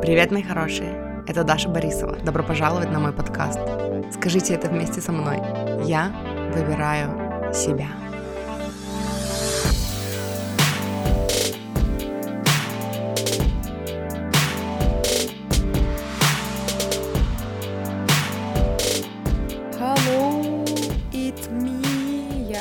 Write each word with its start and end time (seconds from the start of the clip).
Привет, 0.00 0.30
мои 0.30 0.44
хорошие! 0.44 1.24
Это 1.26 1.42
Даша 1.42 1.68
Борисова. 1.68 2.16
Добро 2.18 2.44
пожаловать 2.44 2.88
на 2.90 3.00
мой 3.00 3.12
подкаст. 3.12 3.58
Скажите 4.14 4.54
это 4.54 4.68
вместе 4.68 5.00
со 5.00 5.10
мной. 5.10 5.38
Я 5.84 6.12
выбираю 6.54 7.52
себя. 7.52 7.88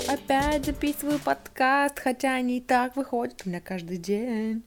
Опять 0.08 0.66
записываю 0.66 1.20
подкаст, 1.20 2.00
хотя 2.00 2.34
они 2.34 2.58
и 2.58 2.62
так 2.62 2.96
выходят 2.96 3.44
у 3.46 3.50
меня 3.50 3.62
каждый 3.62 3.98
день. 3.98 4.64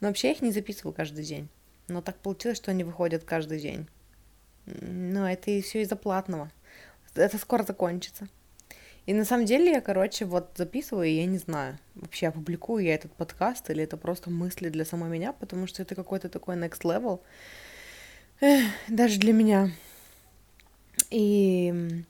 Но 0.00 0.08
вообще 0.08 0.28
я 0.28 0.34
их 0.34 0.42
не 0.42 0.52
записываю 0.52 0.94
каждый 0.94 1.24
день. 1.24 1.48
Но 1.88 2.00
так 2.02 2.16
получилось, 2.16 2.56
что 2.56 2.70
они 2.70 2.84
выходят 2.84 3.24
каждый 3.24 3.60
день. 3.60 3.86
Но 4.66 5.30
это 5.30 5.50
и 5.50 5.60
все 5.60 5.82
из-за 5.82 5.96
платного. 5.96 6.50
Это 7.14 7.38
скоро 7.38 7.62
закончится. 7.62 8.28
И 9.06 9.12
на 9.12 9.24
самом 9.26 9.44
деле 9.44 9.70
я, 9.70 9.80
короче, 9.82 10.24
вот 10.24 10.52
записываю, 10.56 11.06
и 11.06 11.16
я 11.16 11.26
не 11.26 11.36
знаю, 11.36 11.78
вообще 11.94 12.28
опубликую 12.28 12.84
я 12.84 12.94
этот 12.94 13.12
подкаст, 13.12 13.68
или 13.68 13.84
это 13.84 13.98
просто 13.98 14.30
мысли 14.30 14.70
для 14.70 14.86
самой 14.86 15.10
меня, 15.10 15.34
потому 15.34 15.66
что 15.66 15.82
это 15.82 15.94
какой-то 15.94 16.30
такой 16.30 16.56
next 16.56 16.82
level, 16.82 17.20
Эх, 18.40 18.64
даже 18.88 19.18
для 19.18 19.32
меня. 19.32 19.70
И, 21.10 22.02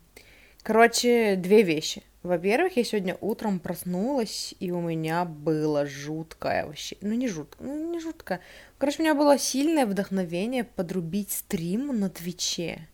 короче, 0.62 1.36
две 1.36 1.62
вещи. 1.62 2.02
Во-первых, 2.24 2.78
я 2.78 2.84
сегодня 2.84 3.18
утром 3.20 3.60
проснулась, 3.60 4.54
и 4.58 4.70
у 4.70 4.80
меня 4.80 5.26
было 5.26 5.84
жуткое 5.84 6.64
вообще, 6.64 6.96
ну 7.02 7.12
не 7.12 7.28
жутко, 7.28 7.62
ну 7.62 7.92
не 7.92 8.00
жутко. 8.00 8.40
Короче, 8.78 9.00
у 9.00 9.02
меня 9.02 9.14
было 9.14 9.38
сильное 9.38 9.84
вдохновение 9.84 10.64
подрубить 10.64 11.32
стрим 11.32 12.00
на 12.00 12.08
Твиче. 12.08 12.88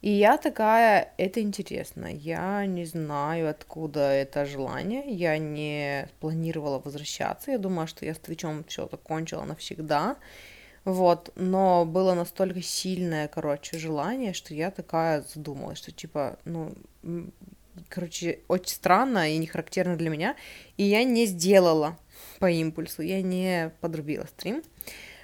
И 0.00 0.10
я 0.10 0.38
такая, 0.38 1.12
это 1.18 1.42
интересно, 1.42 2.06
я 2.06 2.64
не 2.64 2.86
знаю, 2.86 3.50
откуда 3.50 4.00
это 4.00 4.46
желание, 4.46 5.04
я 5.08 5.36
не 5.36 6.08
планировала 6.18 6.78
возвращаться, 6.78 7.50
я 7.50 7.58
думала, 7.58 7.86
что 7.86 8.06
я 8.06 8.14
с 8.14 8.18
Твичом 8.18 8.64
все 8.64 8.88
закончила 8.90 9.44
навсегда, 9.44 10.16
вот, 10.86 11.32
но 11.36 11.84
было 11.84 12.14
настолько 12.14 12.62
сильное, 12.62 13.28
короче, 13.28 13.78
желание, 13.78 14.32
что 14.32 14.54
я 14.54 14.70
такая 14.70 15.20
задумалась, 15.20 15.78
что 15.78 15.92
типа, 15.92 16.38
ну, 16.46 16.72
короче, 17.88 18.40
очень 18.48 18.74
странно 18.74 19.32
и 19.32 19.38
не 19.38 19.46
характерно 19.46 19.96
для 19.96 20.10
меня, 20.10 20.36
и 20.76 20.84
я 20.84 21.04
не 21.04 21.26
сделала 21.26 21.98
по 22.38 22.50
импульсу, 22.50 23.02
я 23.02 23.22
не 23.22 23.72
подрубила 23.80 24.26
стрим. 24.26 24.62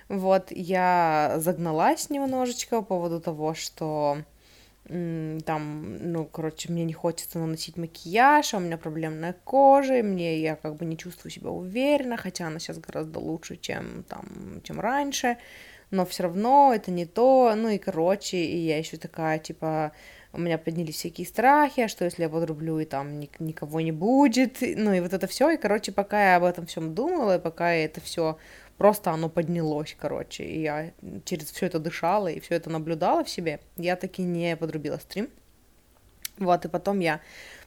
Вот, 0.08 0.50
я 0.50 1.34
загналась 1.36 2.08
немножечко 2.08 2.80
по 2.80 2.82
поводу 2.82 3.20
того, 3.20 3.54
что 3.54 4.18
там, 4.88 6.12
ну, 6.12 6.24
короче, 6.24 6.72
мне 6.72 6.84
не 6.84 6.94
хочется 6.94 7.38
наносить 7.38 7.76
макияж, 7.76 8.54
а 8.54 8.56
у 8.56 8.60
меня 8.60 8.78
проблемная 8.78 9.34
кожа, 9.44 9.98
и 9.98 10.02
мне 10.02 10.40
я 10.40 10.56
как 10.56 10.76
бы 10.76 10.86
не 10.86 10.96
чувствую 10.96 11.30
себя 11.30 11.50
уверенно, 11.50 12.16
хотя 12.16 12.46
она 12.46 12.58
сейчас 12.58 12.78
гораздо 12.78 13.18
лучше, 13.18 13.58
чем 13.58 14.04
там, 14.04 14.62
чем 14.64 14.80
раньше, 14.80 15.36
но 15.90 16.06
все 16.06 16.22
равно 16.22 16.72
это 16.74 16.90
не 16.90 17.04
то, 17.04 17.52
ну 17.54 17.68
и 17.68 17.76
короче, 17.76 18.38
и 18.38 18.56
я 18.56 18.78
еще 18.78 18.96
такая, 18.96 19.38
типа, 19.38 19.92
у 20.38 20.40
меня 20.40 20.56
поднялись 20.56 20.94
всякие 20.94 21.26
страхи, 21.26 21.80
а 21.80 21.88
что 21.88 22.04
если 22.04 22.22
я 22.22 22.28
подрублю 22.28 22.78
и 22.78 22.84
там 22.84 23.18
никого 23.38 23.80
не 23.80 23.92
будет, 23.92 24.58
ну 24.60 24.92
и 24.92 25.00
вот 25.00 25.12
это 25.12 25.26
все, 25.26 25.50
и, 25.50 25.56
короче, 25.56 25.90
пока 25.90 26.30
я 26.30 26.36
об 26.36 26.44
этом 26.44 26.66
всем 26.66 26.94
думала, 26.94 27.36
и 27.36 27.40
пока 27.40 27.72
это 27.72 28.00
все 28.00 28.38
просто 28.76 29.10
оно 29.10 29.28
поднялось, 29.28 29.96
короче, 29.98 30.44
и 30.44 30.62
я 30.62 30.92
через 31.24 31.50
все 31.50 31.66
это 31.66 31.80
дышала 31.80 32.28
и 32.28 32.38
все 32.38 32.54
это 32.54 32.70
наблюдала 32.70 33.24
в 33.24 33.28
себе, 33.28 33.58
я 33.76 33.96
таки 33.96 34.22
не 34.22 34.56
подрубила 34.56 34.98
стрим, 34.98 35.28
вот, 36.38 36.64
и 36.64 36.68
потом 36.68 37.00
я 37.00 37.20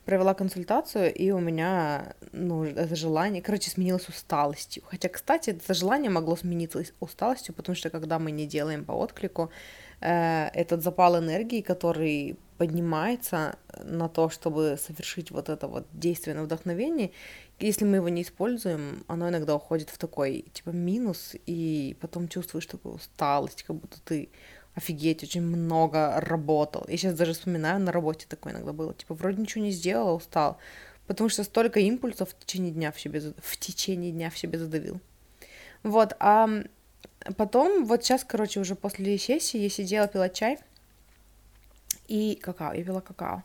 провела 0.05 0.33
консультацию, 0.33 1.13
и 1.13 1.31
у 1.31 1.39
меня, 1.39 2.15
ну, 2.31 2.63
это 2.63 2.95
желание, 2.95 3.41
короче, 3.41 3.69
сменилось 3.69 4.07
усталостью. 4.09 4.83
Хотя, 4.87 5.09
кстати, 5.09 5.51
это 5.51 5.73
желание 5.73 6.09
могло 6.09 6.35
смениться 6.35 6.83
усталостью, 6.99 7.53
потому 7.53 7.75
что 7.75 7.89
когда 7.89 8.17
мы 8.17 8.31
не 8.31 8.47
делаем 8.47 8.83
по 8.85 8.93
отклику, 8.93 9.51
э, 9.99 10.47
этот 10.53 10.81
запал 10.81 11.19
энергии, 11.19 11.61
который 11.61 12.37
поднимается 12.61 13.57
на 13.83 14.07
то, 14.07 14.29
чтобы 14.29 14.77
совершить 14.79 15.31
вот 15.31 15.49
это 15.49 15.67
вот 15.67 15.87
действие 15.93 16.35
на 16.35 16.43
вдохновении, 16.43 17.11
если 17.59 17.85
мы 17.85 17.95
его 17.95 18.09
не 18.09 18.21
используем, 18.21 19.03
оно 19.07 19.29
иногда 19.29 19.55
уходит 19.55 19.89
в 19.89 19.97
такой, 19.97 20.45
типа, 20.53 20.69
минус, 20.69 21.33
и 21.47 21.97
потом 21.99 22.27
чувствуешь 22.27 22.67
такую 22.67 22.93
усталость, 22.93 23.63
как 23.63 23.77
будто 23.77 23.99
ты 24.05 24.29
офигеть, 24.75 25.23
очень 25.23 25.41
много 25.41 26.21
работал. 26.21 26.85
Я 26.87 26.97
сейчас 26.97 27.15
даже 27.15 27.33
вспоминаю, 27.33 27.79
на 27.79 27.91
работе 27.91 28.27
такое 28.29 28.53
иногда 28.53 28.73
было. 28.73 28.93
Типа, 28.93 29.15
вроде 29.15 29.41
ничего 29.41 29.63
не 29.63 29.71
сделала, 29.71 30.11
устал. 30.11 30.59
Потому 31.07 31.31
что 31.31 31.43
столько 31.43 31.79
импульсов 31.79 32.29
в 32.29 32.45
течение 32.45 32.71
дня 32.71 32.91
в 32.91 33.01
себе, 33.01 33.33
в 33.41 33.57
течение 33.57 34.11
дня 34.11 34.29
в 34.29 34.37
себе 34.37 34.59
задавил. 34.59 34.99
Вот, 35.81 36.15
а 36.19 36.47
потом, 37.37 37.85
вот 37.85 38.03
сейчас, 38.03 38.23
короче, 38.23 38.59
уже 38.59 38.75
после 38.75 39.17
сессии 39.17 39.57
я 39.57 39.69
сидела, 39.71 40.07
пила 40.07 40.29
чай 40.29 40.59
и 42.07 42.35
какао. 42.35 42.73
Я 42.73 42.83
пила 42.83 43.01
какао. 43.01 43.43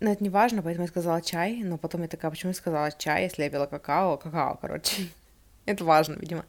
Но 0.00 0.12
это 0.12 0.22
не 0.22 0.30
важно, 0.30 0.62
поэтому 0.62 0.84
я 0.84 0.88
сказала 0.88 1.20
чай, 1.20 1.62
но 1.62 1.76
потом 1.76 2.02
я 2.02 2.08
такая, 2.08 2.30
почему 2.30 2.50
я 2.50 2.54
сказала 2.54 2.92
чай, 2.92 3.24
если 3.24 3.42
я 3.42 3.50
пила 3.50 3.66
какао? 3.66 4.16
Какао, 4.16 4.56
короче. 4.60 5.08
это 5.66 5.84
важно, 5.84 6.14
видимо. 6.14 6.44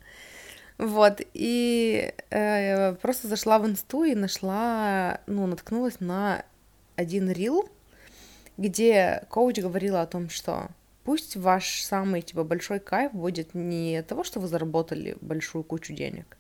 Вот, 0.77 1.19
и 1.33 2.13
э, 2.29 2.93
просто 2.95 3.27
зашла 3.27 3.59
в 3.59 3.67
инсту 3.67 4.05
и 4.05 4.15
нашла, 4.15 5.19
ну, 5.27 5.45
наткнулась 5.45 5.99
на 5.99 6.45
один 6.95 7.29
рил, 7.29 7.69
где 8.57 9.25
коуч 9.29 9.59
говорила 9.59 10.01
о 10.01 10.07
том, 10.07 10.29
что 10.29 10.69
пусть 11.03 11.35
ваш 11.35 11.81
самый, 11.81 12.21
типа, 12.21 12.45
большой 12.45 12.79
кайф 12.79 13.11
будет 13.11 13.53
не 13.53 13.97
от 13.97 14.07
того, 14.07 14.23
что 14.23 14.39
вы 14.39 14.47
заработали 14.47 15.17
большую 15.19 15.65
кучу 15.65 15.93
денег, 15.93 16.37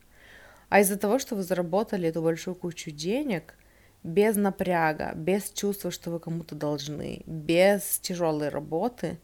а 0.69 0.79
из-за 0.79 0.97
того, 0.97 1.19
что 1.19 1.35
вы 1.35 1.43
заработали 1.43 2.07
эту 2.07 2.21
большую 2.21 2.55
кучу 2.55 2.91
денег 2.91 3.55
без 4.03 4.35
напряга, 4.35 5.13
без 5.15 5.51
чувства, 5.51 5.91
что 5.91 6.11
вы 6.11 6.19
кому-то 6.19 6.55
должны, 6.55 7.21
без 7.25 7.99
тяжелой 7.99 8.49
работы 8.49 9.17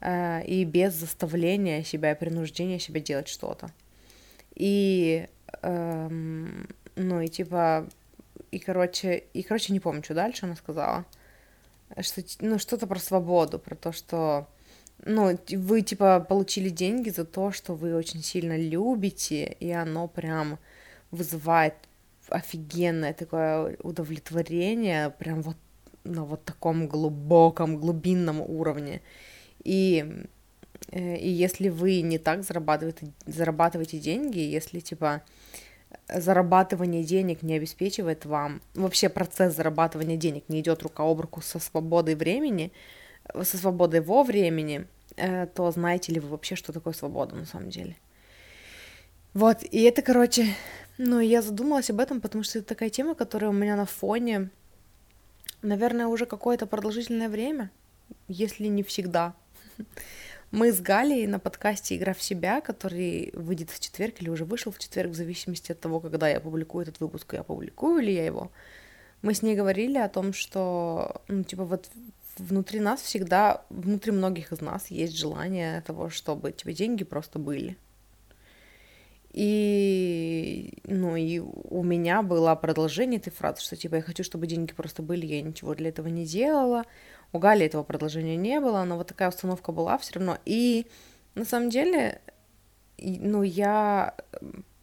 э, 0.00 0.44
и 0.46 0.64
без 0.64 0.94
заставления 0.94 1.84
себя 1.84 2.12
и 2.12 2.18
принуждения 2.18 2.78
себя 2.78 3.00
делать 3.00 3.28
что-то. 3.28 3.70
И, 4.54 5.28
эм, 5.62 6.68
ну, 6.96 7.20
и 7.20 7.28
типа, 7.28 7.88
и, 8.50 8.58
короче, 8.58 9.24
и, 9.34 9.42
короче, 9.42 9.72
не 9.72 9.80
помню, 9.80 10.02
что 10.02 10.14
дальше 10.14 10.46
она 10.46 10.56
сказала. 10.56 11.04
Что, 12.00 12.22
ну, 12.40 12.58
что-то 12.58 12.86
про 12.86 12.98
свободу, 12.98 13.58
про 13.58 13.74
то, 13.74 13.92
что, 13.92 14.48
ну, 15.04 15.36
вы, 15.50 15.82
типа, 15.82 16.20
получили 16.20 16.70
деньги 16.70 17.10
за 17.10 17.24
то, 17.24 17.52
что 17.52 17.74
вы 17.74 17.94
очень 17.94 18.22
сильно 18.22 18.56
любите, 18.56 19.56
и 19.60 19.70
оно 19.70 20.08
прям 20.08 20.58
вызывает 21.10 21.74
офигенное 22.28 23.12
такое 23.12 23.76
удовлетворение, 23.82 25.10
прям 25.10 25.42
вот 25.42 25.56
на 26.04 26.24
вот 26.24 26.44
таком 26.44 26.86
глубоком, 26.86 27.78
глубинном 27.78 28.40
уровне. 28.40 29.00
И 29.62 30.26
Э, 30.90 31.16
и 31.16 31.28
если 31.28 31.68
вы 31.68 32.00
не 32.02 32.18
так 32.18 32.42
зарабатываете, 32.44 33.12
зарабатываете 33.26 33.98
деньги, 33.98 34.38
если, 34.38 34.80
типа, 34.80 35.22
зарабатывание 36.08 37.04
денег 37.04 37.42
не 37.42 37.54
обеспечивает 37.54 38.24
вам, 38.26 38.60
вообще 38.74 39.08
процесс 39.08 39.54
зарабатывания 39.54 40.16
денег 40.16 40.44
не 40.48 40.60
идет 40.60 40.82
рука 40.82 41.04
об 41.04 41.20
руку 41.20 41.40
со 41.40 41.58
свободой 41.58 42.14
времени, 42.14 42.72
со 43.42 43.56
свободой 43.56 44.00
во 44.00 44.22
времени, 44.22 44.86
э, 45.16 45.46
то 45.46 45.70
знаете 45.70 46.12
ли 46.12 46.20
вы 46.20 46.28
вообще, 46.28 46.56
что 46.56 46.72
такое 46.72 46.92
свобода 46.92 47.34
на 47.36 47.46
самом 47.46 47.70
деле? 47.70 47.96
Вот, 49.32 49.64
и 49.64 49.82
это, 49.82 50.02
короче, 50.02 50.46
ну, 50.98 51.20
я 51.20 51.42
задумалась 51.42 51.90
об 51.90 52.00
этом, 52.00 52.20
потому 52.20 52.44
что 52.44 52.58
это 52.58 52.68
такая 52.68 52.90
тема, 52.90 53.14
которая 53.14 53.50
у 53.50 53.54
меня 53.54 53.76
на 53.76 53.86
фоне, 53.86 54.50
наверное, 55.62 56.06
уже 56.06 56.26
какое-то 56.26 56.66
продолжительное 56.66 57.28
время, 57.28 57.70
если 58.28 58.66
не 58.66 58.82
всегда. 58.82 59.34
Мы 60.50 60.70
с 60.72 60.80
Галей 60.80 61.26
на 61.26 61.40
подкасте 61.40 61.96
«Игра 61.96 62.14
в 62.14 62.22
себя», 62.22 62.60
который 62.60 63.32
выйдет 63.34 63.70
в 63.70 63.80
четверг 63.80 64.22
или 64.22 64.28
уже 64.28 64.44
вышел 64.44 64.70
в 64.70 64.78
четверг, 64.78 65.10
в 65.10 65.14
зависимости 65.14 65.72
от 65.72 65.80
того, 65.80 65.98
когда 65.98 66.28
я 66.28 66.38
публикую 66.38 66.84
этот 66.84 67.00
выпуск, 67.00 67.34
я 67.34 67.42
публикую 67.42 68.00
ли 68.04 68.14
я 68.14 68.24
его. 68.24 68.52
Мы 69.22 69.34
с 69.34 69.42
ней 69.42 69.56
говорили 69.56 69.98
о 69.98 70.08
том, 70.08 70.32
что, 70.32 71.22
ну, 71.26 71.42
типа, 71.42 71.64
вот 71.64 71.90
внутри 72.38 72.78
нас 72.78 73.00
всегда, 73.00 73.64
внутри 73.68 74.12
многих 74.12 74.52
из 74.52 74.60
нас 74.60 74.92
есть 74.92 75.16
желание 75.16 75.80
того, 75.80 76.08
чтобы, 76.08 76.52
типа, 76.52 76.72
деньги 76.72 77.02
просто 77.02 77.40
были. 77.40 77.76
И, 79.36 80.78
ну, 80.84 81.16
и 81.16 81.40
у 81.40 81.82
меня 81.82 82.22
было 82.22 82.54
продолжение 82.54 83.18
этой 83.18 83.32
фразы, 83.32 83.62
что, 83.62 83.74
типа, 83.74 83.96
я 83.96 84.02
хочу, 84.02 84.22
чтобы 84.22 84.46
деньги 84.46 84.72
просто 84.72 85.02
были, 85.02 85.26
я 85.26 85.42
ничего 85.42 85.74
для 85.74 85.88
этого 85.88 86.06
не 86.06 86.24
делала, 86.24 86.84
у 87.32 87.40
Гали 87.40 87.66
этого 87.66 87.82
продолжения 87.82 88.36
не 88.36 88.60
было, 88.60 88.84
но 88.84 88.96
вот 88.96 89.08
такая 89.08 89.28
установка 89.28 89.72
была 89.72 89.98
все 89.98 90.14
равно. 90.14 90.38
И 90.44 90.86
на 91.34 91.44
самом 91.44 91.70
деле, 91.70 92.20
ну, 92.96 93.42
я 93.42 94.14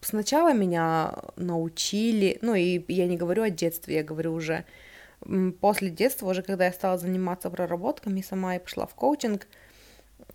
сначала 0.02 0.52
меня 0.52 1.16
научили, 1.38 2.38
ну 2.42 2.54
и 2.54 2.84
я 2.90 3.08
не 3.08 3.16
говорю 3.16 3.44
о 3.44 3.50
детстве, 3.50 3.96
я 3.96 4.04
говорю 4.04 4.34
уже 4.34 4.66
после 5.62 5.90
детства, 5.90 6.30
уже 6.30 6.42
когда 6.42 6.66
я 6.66 6.74
стала 6.74 6.98
заниматься 6.98 7.50
проработками 7.50 8.20
сама 8.20 8.58
и 8.58 8.60
пошла 8.60 8.86
в 8.86 8.96
коучинг, 8.96 9.48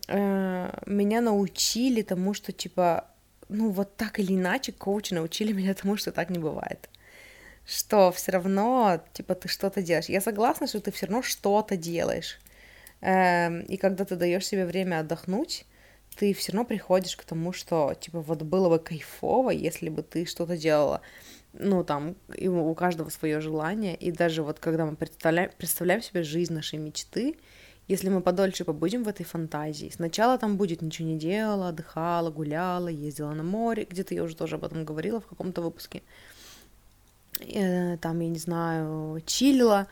э, 0.09 0.71
меня 0.87 1.21
научили 1.21 2.01
тому, 2.01 2.33
что 2.33 2.53
типа, 2.53 3.11
ну 3.49 3.71
вот 3.71 3.97
так 3.97 4.19
или 4.19 4.35
иначе 4.35 4.73
коучи 4.73 5.15
научили 5.15 5.53
меня 5.53 5.75
тому, 5.75 5.97
что 5.97 6.13
так 6.13 6.31
не 6.31 6.39
бывает. 6.39 6.89
Что 7.67 8.13
все 8.13 8.33
равно, 8.33 9.03
типа, 9.13 9.35
ты 9.35 9.49
что-то 9.49 9.83
делаешь. 9.83 10.07
Я 10.09 10.21
согласна, 10.21 10.67
что 10.67 10.81
ты 10.81 10.93
все 10.93 11.07
равно 11.07 11.23
что-то 11.23 11.77
делаешь. 11.77 12.39
Эм, 13.01 13.61
и 13.63 13.77
когда 13.77 14.05
ты 14.05 14.17
даешь 14.17 14.47
себе 14.47 14.67
время 14.67 15.01
отдохнуть, 15.01 15.67
ты 16.17 16.33
все 16.33 16.53
равно 16.53 16.65
приходишь 16.65 17.17
к 17.17 17.25
тому, 17.25 17.53
что, 17.53 17.95
типа, 17.95 18.21
вот 18.21 18.43
было 18.43 18.69
бы 18.69 18.79
кайфово, 18.79 19.51
если 19.51 19.89
бы 19.89 20.03
ты 20.03 20.27
что-то 20.27 20.57
делала. 20.57 21.03
Ну, 21.53 21.85
там, 21.85 22.17
и 22.35 22.49
у 22.49 22.75
каждого 22.75 23.11
свое 23.11 23.41
желание. 23.41 23.97
И 23.97 24.13
даже 24.13 24.43
вот 24.43 24.59
когда 24.59 24.87
мы 24.87 24.97
представляем, 24.97 25.51
представляем 25.57 26.03
себе 26.03 26.23
жизнь 26.23 26.53
нашей 26.53 26.79
мечты, 26.79 27.37
если 27.89 28.09
мы 28.09 28.21
подольше 28.21 28.65
побудем 28.65 29.05
в 29.05 29.09
этой 29.09 29.25
фантазии, 29.25 29.93
сначала 29.95 30.39
там 30.39 30.57
будет 30.57 30.83
ничего 30.83 31.09
не 31.09 31.19
делала, 31.19 31.69
отдыхала, 31.69 32.31
гуляла, 32.31 32.89
ездила 32.89 33.33
на 33.33 33.43
море, 33.43 33.87
где-то 33.89 34.15
я 34.15 34.23
уже 34.23 34.37
тоже 34.37 34.57
об 34.57 34.65
этом 34.65 34.85
говорила 34.85 35.21
в 35.21 35.27
каком-то 35.27 35.63
выпуске, 35.63 36.03
э, 37.41 37.97
там, 37.99 38.21
я 38.21 38.29
не 38.29 38.39
знаю, 38.39 39.23
чилила, 39.27 39.87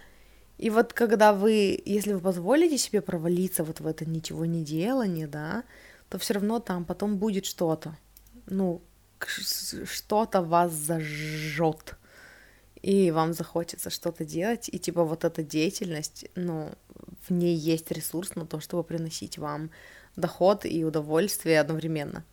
и 0.59 0.71
вот 0.71 0.93
когда 0.93 1.33
вы, 1.33 1.81
если 1.85 2.13
вы 2.13 2.21
позволите 2.21 2.79
себе 2.79 3.01
провалиться 3.01 3.65
вот 3.65 3.81
в 3.81 3.87
это 3.87 4.05
ничего 4.05 4.45
не 4.45 4.63
делание, 4.63 5.27
да, 5.27 5.65
то 6.09 6.19
все 6.19 6.35
равно 6.35 6.61
там 6.61 6.85
потом 6.85 7.19
будет 7.19 7.45
что-то. 7.45 7.97
Ну, 8.47 8.83
что-то 9.27 10.43
вас 10.43 10.73
зажжет. 10.73 11.97
И 12.83 13.11
вам 13.11 13.33
захочется 13.33 13.91
что-то 13.91 14.25
делать. 14.25 14.69
И 14.71 14.79
типа 14.79 15.05
вот 15.05 15.25
эта 15.25 15.43
деятельность, 15.43 16.27
ну, 16.35 16.71
в 17.29 17.33
ней 17.33 17.57
есть 17.57 17.91
ресурс 17.91 18.35
на 18.35 18.47
то, 18.47 18.61
чтобы 18.61 18.85
приносить 18.85 19.39
вам 19.39 19.71
доход 20.17 20.65
и 20.65 20.85
удовольствие 20.85 21.61
одновременно. 21.61 22.25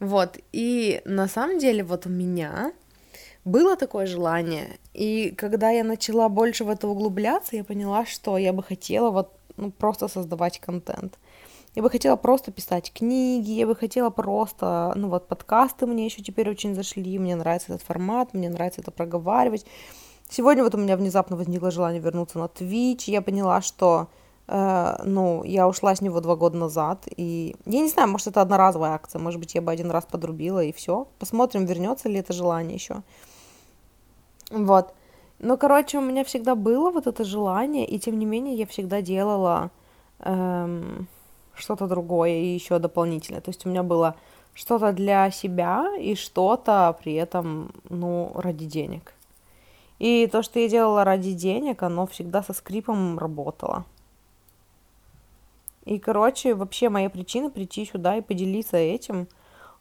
Вот, 0.00 0.38
и 0.52 1.02
на 1.04 1.28
самом 1.28 1.58
деле 1.58 1.82
вот 1.82 2.06
у 2.06 2.10
меня 2.10 2.72
было 3.44 3.76
такое 3.76 4.06
желание, 4.06 4.78
и 4.94 5.30
когда 5.36 5.70
я 5.70 5.82
начала 5.82 6.28
больше 6.28 6.64
в 6.64 6.68
это 6.68 6.86
углубляться, 6.86 7.56
я 7.56 7.64
поняла, 7.64 8.04
что 8.06 8.38
я 8.38 8.52
бы 8.52 8.62
хотела 8.62 9.10
вот 9.10 9.32
ну, 9.56 9.70
просто 9.70 10.08
создавать 10.08 10.60
контент. 10.60 11.18
Я 11.74 11.82
бы 11.82 11.90
хотела 11.90 12.16
просто 12.16 12.50
писать 12.50 12.92
книги, 12.92 13.50
я 13.50 13.66
бы 13.66 13.76
хотела 13.76 14.10
просто, 14.10 14.92
ну 14.96 15.08
вот 15.08 15.28
подкасты 15.28 15.86
мне 15.86 16.06
еще 16.06 16.22
теперь 16.22 16.50
очень 16.50 16.74
зашли, 16.74 17.18
мне 17.18 17.36
нравится 17.36 17.72
этот 17.72 17.86
формат, 17.86 18.34
мне 18.34 18.48
нравится 18.48 18.80
это 18.80 18.90
проговаривать. 18.90 19.64
Сегодня 20.30 20.62
вот 20.62 20.74
у 20.74 20.78
меня 20.78 20.96
внезапно 20.96 21.36
возникло 21.36 21.70
желание 21.70 22.00
вернуться 22.00 22.38
на 22.38 22.44
Twitch, 22.44 23.04
я 23.06 23.22
поняла, 23.22 23.62
что, 23.62 24.08
э, 24.46 24.96
ну, 25.04 25.42
я 25.44 25.66
ушла 25.66 25.94
с 25.94 26.02
него 26.02 26.20
два 26.20 26.36
года 26.36 26.58
назад, 26.58 27.04
и 27.16 27.56
я 27.64 27.80
не 27.80 27.88
знаю, 27.88 28.10
может 28.10 28.26
это 28.26 28.42
одноразовая 28.42 28.90
акция, 28.90 29.20
может 29.20 29.40
быть 29.40 29.54
я 29.54 29.62
бы 29.62 29.72
один 29.72 29.90
раз 29.90 30.04
подрубила 30.04 30.62
и 30.62 30.72
все. 30.72 31.08
Посмотрим, 31.18 31.64
вернется 31.64 32.10
ли 32.10 32.18
это 32.18 32.34
желание 32.34 32.74
еще. 32.74 33.02
Вот. 34.50 34.92
Ну, 35.38 35.56
короче, 35.56 35.98
у 35.98 36.02
меня 36.02 36.24
всегда 36.24 36.54
было 36.54 36.90
вот 36.90 37.06
это 37.06 37.24
желание, 37.24 37.86
и 37.86 37.98
тем 37.98 38.18
не 38.18 38.26
менее 38.26 38.54
я 38.54 38.66
всегда 38.66 39.00
делала 39.00 39.70
эм, 40.18 41.08
что-то 41.54 41.86
другое 41.86 42.32
и 42.32 42.54
еще 42.54 42.78
дополнительное. 42.78 43.40
То 43.40 43.50
есть 43.50 43.64
у 43.64 43.70
меня 43.70 43.82
было 43.82 44.16
что-то 44.52 44.92
для 44.92 45.30
себя 45.30 45.94
и 45.98 46.14
что-то 46.16 46.96
при 47.02 47.14
этом, 47.14 47.72
ну, 47.88 48.32
ради 48.34 48.66
денег. 48.66 49.14
И 49.98 50.26
то, 50.26 50.42
что 50.42 50.60
я 50.60 50.68
делала 50.68 51.04
ради 51.04 51.32
денег, 51.32 51.82
оно 51.82 52.06
всегда 52.06 52.42
со 52.42 52.52
скрипом 52.52 53.18
работало. 53.18 53.84
И, 55.84 55.98
короче, 55.98 56.54
вообще 56.54 56.88
моя 56.88 57.10
причина 57.10 57.50
прийти 57.50 57.86
сюда 57.86 58.16
и 58.16 58.20
поделиться 58.20 58.76
этим, 58.76 59.26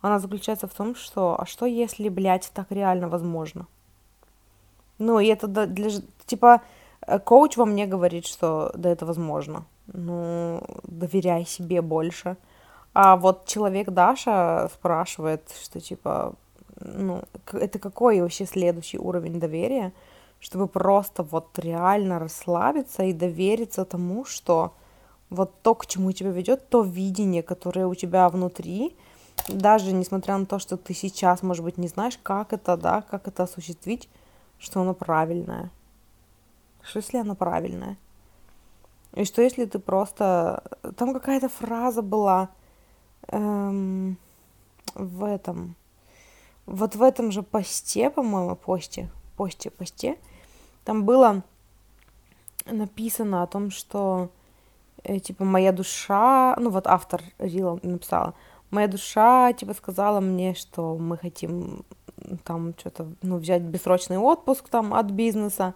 она 0.02 0.20
заключается 0.20 0.68
в 0.68 0.74
том, 0.74 0.96
что, 0.96 1.36
а 1.40 1.46
что 1.46 1.66
если, 1.66 2.10
блядь, 2.10 2.50
так 2.54 2.72
реально 2.72 3.10
возможно? 3.10 3.68
Ну, 5.00 5.20
и 5.20 5.28
это 5.28 5.48
для, 5.48 5.90
типа, 6.26 6.62
э, 7.02 7.20
коуч 7.20 7.58
во 7.58 7.66
мне 7.66 7.86
говорит, 7.86 8.26
что 8.26 8.72
да, 8.76 8.90
это 8.90 9.06
возможно 9.06 9.66
ну, 9.88 10.62
доверяй 10.84 11.46
себе 11.46 11.82
больше. 11.82 12.38
А 12.94 13.16
вот 13.16 13.46
человек 13.46 13.90
Даша 13.90 14.70
спрашивает, 14.74 15.42
что 15.64 15.80
типа, 15.80 16.34
ну, 16.80 17.24
это 17.54 17.80
какой 17.80 18.22
вообще 18.22 18.46
следующий 18.46 18.98
уровень 18.98 19.40
доверия, 19.40 19.94
чтобы 20.40 20.68
просто 20.68 21.24
вот 21.24 21.58
реально 21.60 22.20
расслабиться 22.20 23.04
и 23.04 23.14
довериться 23.14 23.86
тому, 23.86 24.26
что 24.26 24.74
вот 25.30 25.62
то, 25.62 25.76
к 25.76 25.86
чему 25.88 26.12
тебя 26.12 26.32
ведет, 26.32 26.70
то 26.70 26.84
видение, 26.84 27.44
которое 27.44 27.88
у 27.88 27.96
тебя 27.96 28.30
внутри, 28.30 28.96
даже 29.48 29.94
несмотря 29.94 30.38
на 30.38 30.46
то, 30.46 30.60
что 30.60 30.78
ты 30.78 30.94
сейчас, 30.94 31.44
может 31.44 31.64
быть, 31.64 31.78
не 31.78 31.88
знаешь, 31.88 32.20
как 32.22 32.54
это, 32.54 32.78
да, 32.78 33.02
как 33.02 33.28
это 33.28 33.44
осуществить, 33.44 34.10
что 34.60 34.82
оно 34.82 34.94
правильное. 34.94 35.72
Что 36.82 37.00
если 37.00 37.18
оно 37.18 37.36
правильное? 37.36 37.98
И 39.14 39.26
что 39.26 39.42
если 39.42 39.66
ты 39.66 39.80
просто... 39.80 40.64
Там 40.96 41.14
какая-то 41.14 41.50
фраза 41.50 42.02
была 42.02 42.50
эм, 43.30 44.18
в 44.94 45.24
этом... 45.24 45.76
Вот 46.68 46.96
в 46.96 47.02
этом 47.02 47.32
же 47.32 47.44
посте, 47.44 48.10
по-моему, 48.10 48.56
посте, 48.56 49.10
посте, 49.36 49.72
посте, 49.72 50.18
там 50.84 51.06
было 51.06 51.44
написано 52.66 53.42
о 53.42 53.48
том, 53.48 53.72
что 53.72 54.30
э, 55.04 55.20
типа 55.20 55.46
моя 55.46 55.72
душа, 55.72 56.56
ну 56.60 56.70
вот 56.70 56.86
автор 56.86 57.22
Рила 57.40 57.80
написала, 57.82 58.34
моя 58.70 58.88
душа 58.88 59.54
типа 59.54 59.74
сказала 59.74 60.20
мне, 60.20 60.54
что 60.54 60.98
мы 60.98 61.18
хотим 61.18 61.86
там 62.44 62.74
что-то, 62.78 63.08
ну, 63.22 63.38
взять 63.38 63.62
бессрочный 63.62 64.18
отпуск 64.18 64.68
там 64.70 64.94
от 64.94 65.08
бизнеса, 65.08 65.74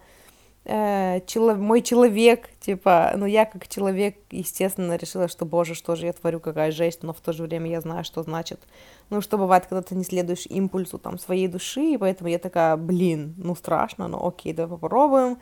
э, 0.65 1.19
мой 1.55 1.81
человек, 1.81 2.49
типа, 2.59 3.13
ну 3.15 3.25
я 3.25 3.45
как 3.45 3.67
человек, 3.67 4.17
естественно, 4.31 4.95
решила, 4.95 5.27
что, 5.27 5.45
боже, 5.45 5.75
что 5.75 5.95
же 5.95 6.05
я 6.05 6.13
творю, 6.13 6.39
какая 6.39 6.71
жесть, 6.71 7.03
но 7.03 7.13
в 7.13 7.21
то 7.21 7.33
же 7.33 7.43
время 7.43 7.69
я 7.69 7.81
знаю, 7.81 8.03
что 8.03 8.23
значит, 8.23 8.59
ну, 9.09 9.21
что 9.21 9.37
бывает, 9.37 9.65
когда 9.65 9.81
ты 9.81 9.95
не 9.95 10.03
следуешь 10.03 10.45
импульсу, 10.45 10.97
там, 10.97 11.17
своей 11.19 11.47
души, 11.47 11.81
и 11.93 11.97
поэтому 11.97 12.29
я 12.29 12.39
такая, 12.39 12.77
блин, 12.77 13.33
ну, 13.37 13.55
страшно, 13.55 14.07
ну, 14.07 14.25
окей, 14.25 14.53
давай 14.53 14.77
попробуем, 14.77 15.37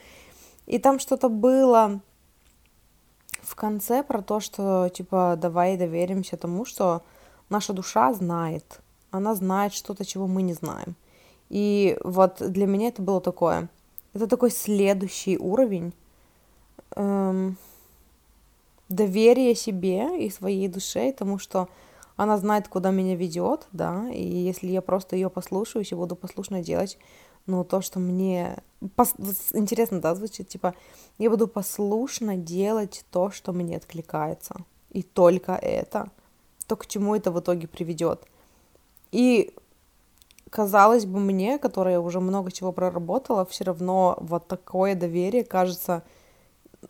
и 0.66 0.80
там 0.80 1.00
что-то 1.00 1.30
было 1.30 2.00
в 3.42 3.56
конце 3.56 4.04
про 4.04 4.22
то, 4.22 4.40
что, 4.40 4.90
типа, 4.90 5.36
давай 5.38 5.78
доверимся 5.78 6.38
тому, 6.38 6.66
что 6.66 7.02
наша 7.50 7.74
душа 7.74 8.14
знает, 8.14 8.80
она 9.12 9.36
знает 9.36 9.74
что-то, 9.74 10.06
чего 10.06 10.28
мы 10.28 10.44
не 10.44 10.54
знаем, 10.54 10.96
и 11.50 11.98
вот 12.04 12.38
для 12.40 12.68
меня 12.68 12.90
это 12.90 13.02
было 13.02 13.20
такое– 13.20 13.70
это 14.20 14.28
такой 14.28 14.52
следующий 14.52 15.38
уровень 15.38 15.94
эм, 16.96 17.58
доверия 18.90 19.56
себе 19.56 20.26
и 20.26 20.30
своей 20.30 20.68
душе, 20.68 21.12
тому, 21.14 21.38
что 21.40 21.70
она 22.18 22.38
знает, 22.38 22.68
куда 22.68 22.92
меня 22.92 23.16
ведет, 23.16 23.68
да, 23.72 24.10
и 24.10 24.22
если 24.22 24.68
я 24.68 24.82
просто 24.82 25.16
ее 25.16 25.30
послушаюсь 25.30 25.92
и 25.92 25.96
буду 25.96 26.18
послушно 26.18 26.62
делать, 26.62 26.98
ну, 27.46 27.64
то, 27.64 27.82
что 27.82 28.00
мне... 28.00 28.58
Пос... 28.96 29.14
Интересно, 29.54 30.02
да, 30.02 30.16
звучит, 30.16 30.50
типа, 30.50 30.76
я 31.18 31.30
буду 31.30 31.48
послушно 31.48 32.36
делать 32.36 33.06
то, 33.12 33.32
что 33.32 33.54
мне 33.54 33.78
откликается, 33.78 34.56
и 34.92 35.02
только 35.02 35.54
это, 35.54 36.10
то, 36.68 36.76
к 36.76 36.88
чему 36.88 37.16
это 37.16 37.32
в 37.32 37.40
итоге 37.40 37.68
приведет. 37.68 38.26
И 39.12 39.54
казалось 40.50 41.06
бы 41.06 41.20
мне, 41.20 41.58
которая 41.58 42.00
уже 42.00 42.20
много 42.20 42.52
чего 42.52 42.72
проработала, 42.72 43.46
все 43.46 43.64
равно 43.64 44.18
вот 44.20 44.48
такое 44.48 44.96
доверие 44.96 45.44
кажется 45.44 46.04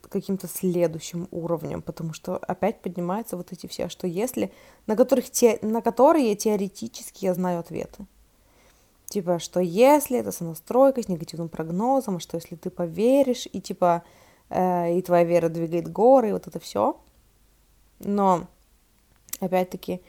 каким-то 0.10 0.48
следующим 0.48 1.28
уровнем, 1.32 1.82
потому 1.82 2.13
что 2.13 2.38
опять 2.38 2.82
поднимаются 2.82 3.38
вот 3.38 3.51
эти 3.51 3.68
все, 3.68 3.89
что 3.89 4.08
если, 4.08 4.51
на, 4.88 4.96
которых 4.96 5.30
те, 5.30 5.60
на 5.62 5.82
которые 5.82 6.36
теоретически 6.36 7.25
я 7.25 7.34
знаю 7.34 7.60
ответы. 7.60 8.06
Типа, 9.08 9.39
что 9.39 9.60
если 9.60 10.20
это 10.20 10.32
сонастройка 10.32 11.01
с 11.01 11.08
негативным 11.08 11.50
прогнозом, 11.50 12.18
а 12.18 12.20
что 12.20 12.38
если 12.38 12.56
ты 12.56 12.70
поверишь, 12.70 13.48
и 13.51 13.60
типа, 13.60 14.04
э, 14.50 14.98
и 14.98 15.01
твоя 15.01 15.24
вера 15.24 15.50
двигает 15.50 15.92
горы, 15.92 16.30
и 16.30 16.34
вот 16.34 16.46
это 16.46 16.60
все. 16.60 17.00
Но, 18.00 18.46
опять-таки, 19.39 20.01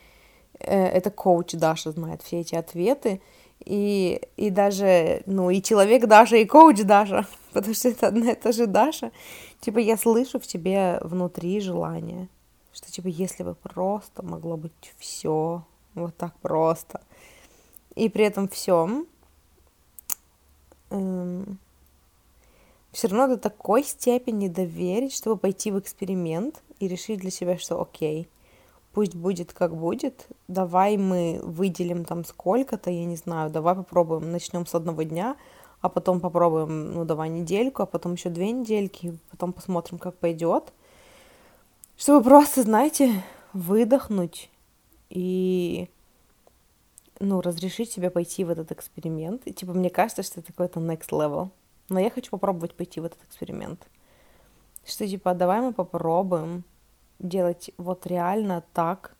э, 0.59 0.87
это 0.87 1.11
коуч 1.11 1.52
Даша 1.52 1.92
знает 1.92 2.21
все 2.21 2.40
эти 2.40 2.54
ответы, 2.54 3.23
и, 3.64 4.20
и 4.36 4.50
даже, 4.50 5.22
ну, 5.26 5.50
и 5.50 5.62
человек 5.62 6.06
Даша, 6.06 6.36
и 6.36 6.44
коуч 6.44 6.82
Даша, 6.82 7.26
потому 7.52 7.74
что 7.74 7.88
это 7.88 8.08
одна 8.08 8.32
и 8.32 8.34
та 8.34 8.52
же 8.52 8.66
Даша. 8.66 9.12
Типа, 9.60 9.78
я 9.78 9.96
слышу 9.96 10.38
в 10.40 10.46
тебе 10.46 10.98
внутри 11.02 11.60
желание, 11.60 12.28
что, 12.72 12.90
типа, 12.90 13.08
если 13.08 13.42
бы 13.42 13.54
просто 13.54 14.24
могло 14.24 14.56
быть 14.56 14.94
все 14.98 15.64
вот 15.94 16.16
так 16.16 16.34
просто. 16.38 17.00
И 17.94 18.08
при 18.08 18.24
этом 18.24 18.48
всем 18.48 19.06
эм, 20.90 21.58
все 22.92 23.08
равно 23.08 23.34
до 23.34 23.36
такой 23.36 23.84
степени 23.84 24.48
доверить, 24.48 25.14
чтобы 25.14 25.36
пойти 25.36 25.70
в 25.70 25.78
эксперимент 25.78 26.62
и 26.78 26.88
решить 26.88 27.20
для 27.20 27.30
себя, 27.30 27.58
что 27.58 27.80
окей, 27.80 28.28
пусть 28.92 29.14
будет 29.14 29.52
как 29.52 29.76
будет, 29.76 30.26
давай 30.49 30.97
мы 30.97 31.40
выделим 31.42 32.04
там 32.04 32.25
сколько-то, 32.25 32.90
я 32.90 33.04
не 33.04 33.16
знаю, 33.16 33.50
давай 33.50 33.75
попробуем, 33.75 34.32
начнем 34.32 34.66
с 34.66 34.75
одного 34.75 35.02
дня, 35.02 35.37
а 35.80 35.88
потом 35.88 36.20
попробуем, 36.20 36.92
ну 36.92 37.04
давай 37.04 37.28
недельку, 37.28 37.82
а 37.82 37.87
потом 37.87 38.14
еще 38.14 38.28
две 38.28 38.50
недельки, 38.50 39.16
потом 39.30 39.52
посмотрим, 39.52 39.99
как 39.99 40.16
пойдет, 40.16 40.73
чтобы 41.97 42.25
просто, 42.25 42.62
знаете, 42.62 43.23
выдохнуть 43.52 44.50
и 45.09 45.88
ну, 47.20 47.40
разрешить 47.42 47.92
себе 47.92 48.11
пойти 48.11 48.44
в 48.44 48.50
этот 48.50 48.73
эксперимент. 48.73 49.42
И, 49.44 49.52
типа, 49.52 49.75
мне 49.75 49.90
кажется, 49.90 50.23
что 50.23 50.40
это 50.40 50.52
какой-то 50.52 50.80
next 50.80 51.11
level. 51.11 51.50
Но 51.90 52.00
я 52.00 52.11
хочу 52.11 52.30
попробовать 52.30 52.75
пойти 52.75 53.00
в 53.00 53.04
этот 53.04 53.23
эксперимент. 53.25 53.87
Что, 54.87 55.06
типа, 55.06 55.35
давай 55.35 55.61
мы 55.61 55.73
попробуем 55.73 56.64
делать 57.20 57.70
вот 57.78 58.06
реально 58.06 58.64
так, 58.72 59.16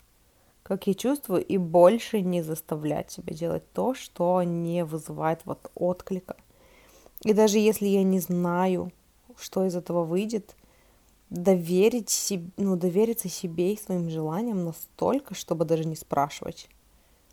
как 0.62 0.87
я 0.87 0.95
чувствую, 0.95 1.45
и 1.45 1.57
больше 1.57 2.21
не 2.21 2.42
заставлять 2.42 3.11
себя 3.11 3.35
делать 3.35 3.73
то, 3.73 3.95
что 3.95 4.42
не 4.42 4.85
вызывает 4.85 5.42
вот 5.45 5.71
отклика. 5.75 6.37
И 7.23 7.33
даже 7.33 7.59
если 7.59 7.87
я 7.87 8.02
не 8.02 8.19
знаю, 8.19 8.92
что 9.37 9.64
из 9.64 9.76
этого 9.76 10.04
выйдет, 10.04 10.57
доверить 11.28 12.11
себе, 12.11 12.50
ну, 12.57 12.76
довериться 12.76 13.28
себе 13.28 13.75
и 13.75 13.80
своим 13.80 14.11
желаниям 14.11 14.64
настолько, 14.64 15.35
чтобы 15.35 15.64
даже 15.64 15.85
не 15.85 15.97
спрашивать. 15.97 16.69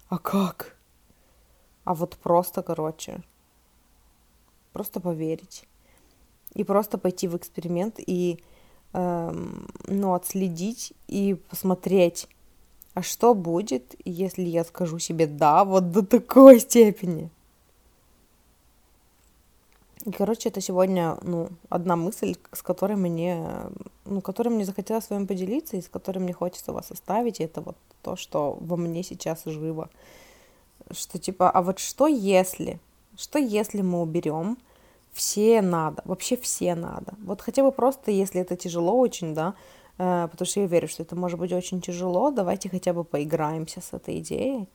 А 0.09 0.19
как? 0.19 0.77
А 1.83 1.93
вот 1.93 2.17
просто, 2.17 2.63
короче, 2.63 3.23
просто 4.71 4.99
поверить. 4.99 5.65
И 6.53 6.63
просто 6.63 6.97
пойти 6.97 7.27
в 7.27 7.35
эксперимент 7.35 7.95
и, 7.97 8.39
ну, 8.97 10.13
отследить 10.13 10.93
и 11.07 11.35
посмотреть, 11.49 12.27
а 12.93 13.03
что 13.03 13.35
будет, 13.35 13.95
если 14.05 14.43
я 14.43 14.63
скажу 14.63 14.97
себе 14.97 15.27
«да» 15.27 15.63
вот 15.63 15.91
до 15.91 16.03
такой 16.03 16.59
степени. 16.67 17.29
И, 20.05 20.11
короче, 20.11 20.49
это 20.49 20.61
сегодня, 20.61 21.17
ну, 21.21 21.49
одна 21.69 21.95
мысль, 21.95 22.35
с 22.53 22.63
которой 22.63 22.95
мне, 22.95 23.45
ну, 24.05 24.21
которой 24.21 24.49
мне 24.49 24.65
захотелось 24.65 25.05
с 25.05 25.09
вами 25.09 25.25
поделиться, 25.25 25.77
и 25.77 25.81
с 25.81 25.89
которой 25.89 26.19
мне 26.19 26.33
хочется 26.33 26.71
вас 26.71 26.91
оставить, 26.91 27.39
и 27.39 27.43
это 27.43 27.61
вот 27.61 27.75
то, 28.01 28.15
что 28.15 28.57
во 28.61 28.77
мне 28.77 29.03
сейчас 29.03 29.43
живо. 29.45 29.89
Что 30.91 31.19
типа, 31.19 31.51
а 31.51 31.61
вот 31.61 31.79
что 31.79 32.07
если, 32.07 32.79
что 33.17 33.37
если 33.37 33.81
мы 33.81 34.01
уберем 34.01 34.57
все 35.17 35.61
надо, 35.61 36.03
вообще 36.05 36.37
все 36.37 36.75
надо. 36.75 37.15
Вот 37.23 37.41
хотя 37.41 37.63
бы 37.63 37.71
просто, 37.71 38.11
если 38.11 38.39
это 38.39 38.55
тяжело 38.55 38.95
очень, 38.99 39.33
да, 39.33 39.55
э, 39.97 40.27
потому 40.31 40.45
что 40.45 40.59
я 40.59 40.67
верю, 40.67 40.87
что 40.87 41.01
это 41.01 41.15
может 41.15 41.39
быть 41.39 41.51
очень 41.51 41.81
тяжело, 41.81 42.29
давайте 42.29 42.69
хотя 42.69 42.93
бы 42.93 43.03
поиграемся 43.03 43.81
с 43.81 43.93
этой 43.93 44.19
идеей, 44.19 44.69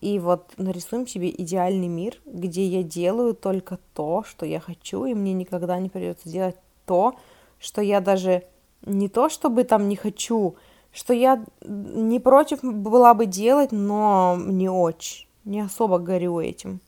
и 0.00 0.20
вот 0.20 0.52
нарисуем 0.56 1.06
себе 1.08 1.30
идеальный 1.30 1.88
мир, 1.88 2.20
где 2.24 2.64
я 2.64 2.84
делаю 2.84 3.34
только 3.34 3.80
то, 3.92 4.22
что 4.22 4.46
я 4.46 4.60
хочу, 4.60 5.04
и 5.04 5.14
мне 5.14 5.32
никогда 5.32 5.80
не 5.80 5.88
придется 5.88 6.28
делать 6.28 6.56
то, 6.86 7.16
что 7.58 7.82
я 7.82 8.00
даже 8.00 8.44
не 8.86 9.08
то, 9.08 9.28
чтобы 9.28 9.64
там 9.64 9.88
не 9.88 9.96
хочу, 9.96 10.54
что 10.92 11.12
я 11.12 11.44
не 11.66 12.20
против 12.20 12.62
была 12.62 13.14
бы 13.14 13.26
делать, 13.26 13.72
но 13.72 14.36
не 14.38 14.68
очень, 14.68 15.26
не 15.44 15.60
особо 15.60 15.98
горю 15.98 16.38
этим. 16.38 16.80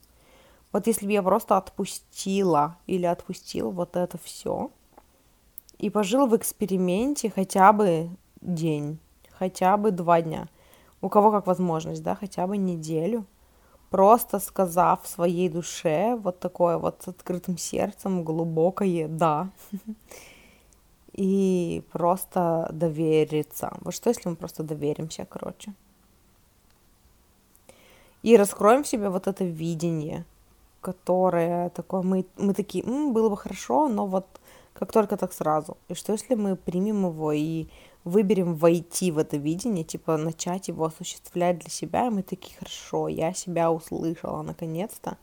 Вот 0.75 0.89
если 0.89 1.07
бы 1.07 1.13
я 1.13 1.23
просто 1.23 1.57
отпустила 1.57 2.79
или 2.89 3.07
отпустил 3.07 3.71
вот 3.71 3.95
это 3.95 4.19
все 4.19 4.73
и 5.79 5.89
пожил 5.89 6.27
в 6.27 6.37
эксперименте 6.37 7.31
хотя 7.31 7.73
бы 7.73 8.09
день, 8.41 8.99
хотя 9.39 9.77
бы 9.77 9.93
два 9.93 10.21
дня, 10.21 10.49
у 11.01 11.09
кого 11.09 11.31
как 11.31 11.47
возможность, 11.47 12.03
да, 12.03 12.17
хотя 12.17 12.49
бы 12.49 12.57
неделю, 12.57 13.25
просто 13.89 14.41
сказав 14.41 15.07
своей 15.07 15.49
душе 15.49 16.17
вот 16.17 16.41
такое 16.41 16.77
вот 16.79 17.03
с 17.05 17.09
открытым 17.09 17.57
сердцем, 17.57 18.25
глубокое 18.25 19.07
«да», 19.07 19.51
и 21.13 21.85
просто 21.93 22.69
довериться. 22.73 23.77
Вот 23.83 23.95
что, 23.95 24.11
если 24.11 24.29
мы 24.29 24.35
просто 24.35 24.65
доверимся, 24.65 25.25
короче? 25.25 25.73
И 28.25 28.37
раскроем 28.37 28.83
в 28.83 28.89
себе 28.89 29.09
вот 29.09 29.29
это 29.29 29.45
видение, 29.45 30.25
которое 30.85 31.71
такое, 31.71 32.03
мы, 32.03 32.27
мы 32.37 32.55
такие, 32.55 32.85
М, 32.85 33.13
было 33.15 33.29
бы 33.29 33.37
хорошо, 33.37 33.89
но 33.89 34.07
вот 34.07 34.27
как 34.75 34.93
только 34.93 35.17
так 35.17 35.33
сразу. 35.33 35.77
И 35.89 35.95
что, 35.95 36.13
если 36.13 36.35
мы 36.35 36.57
примем 36.57 37.07
его 37.07 37.33
и 37.33 37.67
выберем 38.05 38.55
войти 38.55 39.11
в 39.11 39.19
это 39.19 39.39
видение, 39.39 39.85
типа 39.85 40.17
начать 40.17 40.69
его 40.69 40.85
осуществлять 40.85 41.59
для 41.59 41.71
себя, 41.71 42.07
и 42.07 42.11
мы 42.11 42.23
такие, 42.23 42.57
хорошо, 42.59 43.09
я 43.09 43.33
себя 43.33 43.73
услышала 43.73 44.43
наконец-то, 44.43 45.17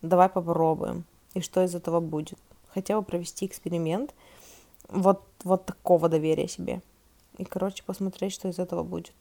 давай 0.00 0.28
попробуем. 0.28 1.04
И 1.34 1.40
что 1.40 1.62
из 1.62 1.74
этого 1.74 2.00
будет? 2.00 2.38
Хотя 2.74 2.98
бы 2.98 3.02
провести 3.04 3.44
эксперимент 3.44 4.14
вот, 4.88 5.22
вот 5.44 5.66
такого 5.66 6.08
доверия 6.08 6.48
себе. 6.48 6.80
И, 7.38 7.44
короче, 7.44 7.82
посмотреть, 7.84 8.32
что 8.32 8.48
из 8.48 8.58
этого 8.58 8.82
будет. 8.82 9.14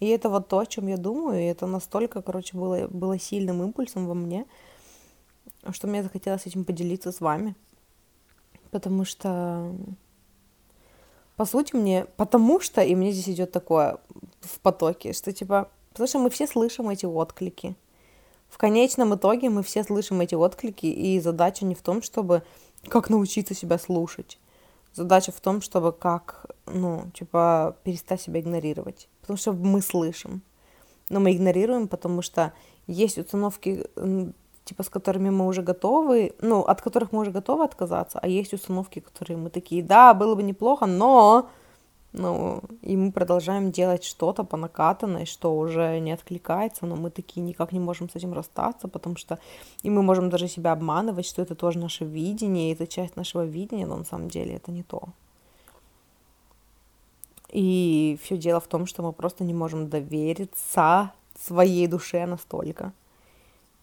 И 0.00 0.08
это 0.08 0.28
вот 0.28 0.48
то, 0.48 0.58
о 0.58 0.66
чем 0.66 0.88
я 0.88 0.96
думаю, 0.96 1.40
и 1.40 1.46
это 1.46 1.66
настолько, 1.66 2.22
короче, 2.22 2.56
было, 2.56 2.86
было 2.88 3.18
сильным 3.18 3.62
импульсом 3.62 4.06
во 4.06 4.14
мне, 4.14 4.46
что 5.72 5.86
мне 5.86 6.02
захотелось 6.02 6.46
этим 6.46 6.64
поделиться 6.64 7.12
с 7.12 7.20
вами. 7.20 7.54
Потому 8.70 9.04
что 9.04 9.72
по 11.36 11.44
сути, 11.44 11.76
мне... 11.76 12.06
Потому 12.16 12.60
что, 12.60 12.82
и 12.82 12.94
мне 12.94 13.12
здесь 13.12 13.28
идет 13.28 13.52
такое 13.52 13.98
в 14.40 14.58
потоке, 14.60 15.12
что 15.12 15.32
типа... 15.32 15.70
Потому 15.90 16.08
что 16.08 16.18
мы 16.18 16.30
все 16.30 16.46
слышим 16.46 16.88
эти 16.88 17.04
отклики. 17.06 17.76
В 18.48 18.58
конечном 18.58 19.14
итоге 19.14 19.50
мы 19.50 19.62
все 19.62 19.84
слышим 19.84 20.20
эти 20.20 20.34
отклики, 20.34 20.86
и 20.86 21.20
задача 21.20 21.64
не 21.64 21.74
в 21.74 21.82
том, 21.82 22.00
чтобы 22.00 22.42
как 22.88 23.10
научиться 23.10 23.54
себя 23.54 23.78
слушать. 23.78 24.38
Задача 24.94 25.30
в 25.30 25.40
том, 25.40 25.60
чтобы 25.60 25.92
как, 25.92 26.46
ну, 26.66 27.10
типа, 27.12 27.76
перестать 27.82 28.22
себя 28.22 28.40
игнорировать. 28.40 29.08
Потому 29.20 29.36
что 29.36 29.52
мы 29.52 29.82
слышим. 29.82 30.42
Но 31.10 31.20
мы 31.20 31.32
игнорируем, 31.32 31.86
потому 31.86 32.22
что 32.22 32.54
есть 32.86 33.18
установки 33.18 33.86
типа, 34.66 34.82
с 34.82 34.90
которыми 34.90 35.30
мы 35.30 35.46
уже 35.46 35.62
готовы, 35.62 36.32
ну, 36.40 36.60
от 36.60 36.82
которых 36.82 37.12
мы 37.12 37.20
уже 37.20 37.30
готовы 37.30 37.64
отказаться, 37.64 38.18
а 38.18 38.26
есть 38.26 38.52
установки, 38.52 38.98
которые 38.98 39.36
мы 39.36 39.48
такие, 39.48 39.82
да, 39.82 40.12
было 40.12 40.34
бы 40.34 40.42
неплохо, 40.42 40.86
но, 40.86 41.48
ну, 42.12 42.60
и 42.82 42.96
мы 42.96 43.12
продолжаем 43.12 43.70
делать 43.70 44.02
что-то 44.02 44.42
по 44.44 44.56
накатанной, 44.56 45.24
что 45.24 45.56
уже 45.56 46.00
не 46.00 46.10
откликается, 46.10 46.84
но 46.84 46.96
мы 46.96 47.10
такие 47.10 47.42
никак 47.42 47.72
не 47.72 47.78
можем 47.78 48.10
с 48.10 48.16
этим 48.16 48.32
расстаться, 48.32 48.88
потому 48.88 49.16
что, 49.16 49.38
и 49.84 49.90
мы 49.90 50.02
можем 50.02 50.30
даже 50.30 50.48
себя 50.48 50.72
обманывать, 50.72 51.26
что 51.26 51.42
это 51.42 51.54
тоже 51.54 51.78
наше 51.78 52.04
видение, 52.04 52.72
это 52.72 52.88
часть 52.88 53.16
нашего 53.16 53.44
видения, 53.44 53.86
но 53.86 53.96
на 53.96 54.04
самом 54.04 54.28
деле 54.28 54.56
это 54.56 54.72
не 54.72 54.82
то. 54.82 55.02
И 57.52 58.18
все 58.20 58.36
дело 58.36 58.58
в 58.58 58.66
том, 58.66 58.86
что 58.86 59.02
мы 59.04 59.12
просто 59.12 59.44
не 59.44 59.54
можем 59.54 59.88
довериться 59.88 61.12
своей 61.38 61.86
душе 61.86 62.26
настолько 62.26 62.92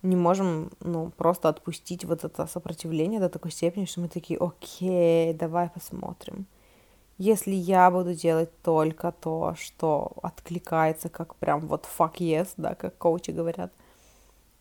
не 0.04 0.16
можем, 0.16 0.70
ну, 0.82 1.12
просто 1.18 1.50
отпустить 1.50 2.06
вот 2.06 2.24
это 2.24 2.46
сопротивление 2.46 3.20
до 3.20 3.30
такой 3.30 3.52
степени, 3.52 3.86
что 3.86 4.02
мы 4.02 4.10
такие, 4.10 4.38
окей, 4.40 5.34
давай 5.34 5.70
посмотрим. 5.70 6.46
Если 7.18 7.52
я 7.52 7.90
буду 7.90 8.14
делать 8.14 8.50
только 8.62 9.12
то, 9.12 9.56
что 9.58 10.12
откликается, 10.22 11.10
как 11.10 11.36
прям 11.36 11.62
вот 11.68 11.88
fuck 11.98 12.18
yes, 12.18 12.50
да, 12.58 12.76
как 12.76 12.98
коучи 12.98 13.32
говорят, 13.32 13.72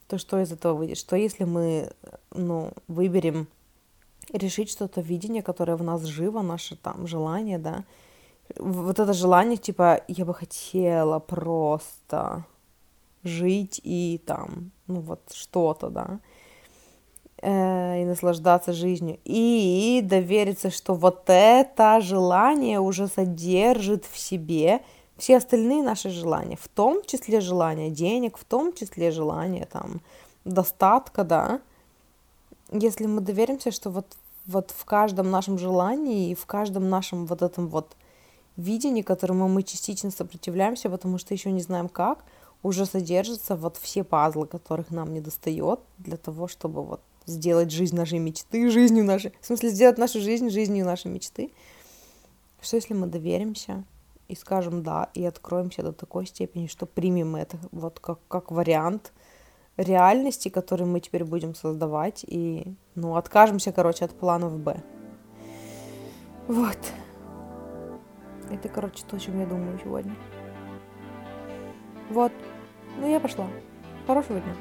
то 0.06 0.18
что 0.18 0.38
из 0.38 0.52
этого 0.52 0.75
выйдет? 0.75 0.99
Что 0.99 1.16
если 1.16 1.44
мы, 1.44 1.92
ну, 2.30 2.72
выберем 2.87 3.49
решить 4.32 4.70
что-то 4.70 5.00
видение, 5.00 5.42
которое 5.42 5.76
в 5.76 5.82
нас 5.82 6.02
живо, 6.04 6.42
наше 6.42 6.76
там 6.76 7.06
желание, 7.06 7.58
да, 7.58 7.84
вот 8.58 9.00
это 9.00 9.12
желание, 9.12 9.56
типа, 9.56 10.02
я 10.06 10.25
бы 10.25 10.34
хотела 10.34 11.18
просто 11.18 12.44
жить 13.25 13.81
и 13.85 14.21
там, 14.26 14.71
ну 14.87 15.00
вот 15.00 15.21
что-то, 15.33 15.88
да, 15.88 16.21
э, 17.41 18.02
и 18.02 18.05
наслаждаться 18.05 18.73
жизнью. 18.73 19.19
И 19.25 20.00
довериться, 20.02 20.71
что 20.71 20.95
вот 20.95 21.25
это 21.26 22.00
желание 22.00 22.81
уже 22.81 23.09
содержит 23.09 24.05
в 24.05 24.19
себе 24.19 24.81
все 25.17 25.37
остальные 25.37 25.83
наши 25.83 26.11
желания, 26.11 26.57
в 26.61 26.69
том 26.69 27.02
числе 27.05 27.41
желание 27.41 27.91
денег, 27.91 28.37
в 28.37 28.45
том 28.45 28.73
числе 28.73 29.11
желание 29.11 29.67
там 29.67 30.00
достатка, 30.45 31.25
да. 31.25 31.61
Если 32.73 33.07
мы 33.07 33.21
доверимся, 33.21 33.71
что 33.71 33.91
вот, 33.91 34.07
вот 34.47 34.73
в 34.76 34.85
каждом 34.85 35.31
нашем 35.31 35.59
желании 35.59 36.31
и 36.31 36.35
в 36.35 36.47
каждом 36.47 36.88
нашем 36.88 37.26
вот 37.26 37.43
этом 37.43 37.69
вот 37.69 37.97
видении, 38.57 39.02
которому 39.02 39.49
мы 39.49 39.62
частично 39.62 40.11
сопротивляемся, 40.11 40.91
потому 40.91 41.19
что 41.19 41.35
еще 41.35 41.52
не 41.52 41.61
знаем 41.61 41.88
как, 41.88 42.25
уже 42.62 42.87
содержатся 42.87 43.57
вот 43.57 43.76
все 43.76 44.04
пазлы, 44.04 44.47
которых 44.47 44.90
нам 44.90 45.12
не 45.12 45.21
достает 45.21 45.81
для 45.99 46.16
того, 46.16 46.49
чтобы 46.49 46.85
вот 46.85 47.00
сделать 47.26 47.71
жизнь 47.71 47.97
нашей 47.97 48.19
мечты 48.19 48.69
жизнью 48.71 49.04
нашей, 49.04 49.33
в 49.40 49.47
смысле 49.47 49.71
сделать 49.71 49.99
нашу 49.99 50.21
жизнь 50.21 50.50
жизнью 50.50 50.85
нашей 50.85 51.11
мечты. 51.11 51.52
Что 52.61 52.76
если 52.76 52.95
мы 52.95 53.07
доверимся 53.09 53.85
и 54.28 54.37
скажем 54.37 54.83
да, 54.83 55.11
и 55.14 55.25
откроемся 55.25 55.83
до 55.83 55.92
такой 55.92 56.26
степени, 56.26 56.66
что 56.66 56.87
примем 56.87 57.37
это 57.37 57.59
вот 57.73 57.99
как, 58.00 58.19
как 58.28 58.50
вариант 58.50 59.12
реальности, 59.76 60.49
который 60.49 60.87
мы 60.87 61.00
теперь 61.00 61.25
будем 61.25 61.54
создавать, 61.54 62.25
и, 62.26 62.75
ну, 62.95 63.16
откажемся, 63.16 63.73
короче, 63.73 64.04
от 64.04 64.12
планов 64.12 64.59
Б. 64.59 64.83
Вот. 66.47 66.78
Это, 68.50 68.69
короче, 68.69 69.04
то, 69.09 69.16
о 69.16 69.19
чем 69.19 69.40
я 69.40 69.47
думаю 69.47 69.81
сегодня. 69.83 70.14
Вот. 72.12 72.33
Ну, 73.00 73.11
я 73.11 73.19
пошла. 73.21 73.47
Хорошего 74.07 74.40
дня. 74.40 74.54